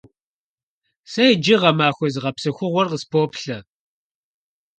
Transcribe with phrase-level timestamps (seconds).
[1.11, 3.57] Сэ иджы гъэмахуэ зыгъэпсэхугъуэр къыспоплъэ.